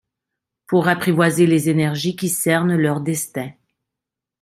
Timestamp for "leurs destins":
2.75-3.51